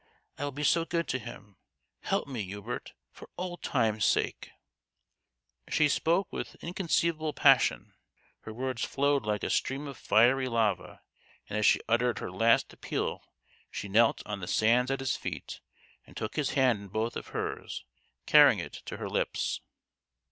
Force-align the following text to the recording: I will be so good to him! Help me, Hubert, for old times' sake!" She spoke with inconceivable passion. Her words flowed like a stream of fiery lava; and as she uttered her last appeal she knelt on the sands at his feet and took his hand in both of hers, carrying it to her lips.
I 0.39 0.43
will 0.43 0.51
be 0.51 0.63
so 0.63 0.83
good 0.83 1.07
to 1.09 1.19
him! 1.19 1.57
Help 1.99 2.27
me, 2.27 2.41
Hubert, 2.41 2.93
for 3.11 3.29
old 3.37 3.61
times' 3.61 4.03
sake!" 4.03 4.49
She 5.69 5.87
spoke 5.87 6.33
with 6.33 6.55
inconceivable 6.63 7.33
passion. 7.33 7.93
Her 8.39 8.51
words 8.51 8.83
flowed 8.83 9.27
like 9.27 9.43
a 9.43 9.51
stream 9.51 9.85
of 9.87 9.99
fiery 9.99 10.47
lava; 10.47 11.01
and 11.47 11.55
as 11.55 11.67
she 11.67 11.81
uttered 11.87 12.17
her 12.17 12.31
last 12.31 12.73
appeal 12.73 13.21
she 13.69 13.87
knelt 13.87 14.23
on 14.25 14.39
the 14.39 14.47
sands 14.47 14.89
at 14.89 15.01
his 15.01 15.15
feet 15.15 15.59
and 16.03 16.17
took 16.17 16.35
his 16.35 16.53
hand 16.55 16.79
in 16.79 16.87
both 16.87 17.15
of 17.15 17.27
hers, 17.27 17.85
carrying 18.25 18.57
it 18.57 18.81
to 18.85 18.97
her 18.97 19.07
lips. 19.07 19.61